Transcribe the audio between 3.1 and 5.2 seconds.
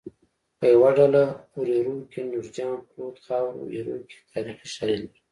خاورو ایرو کې تاریخي شالید لري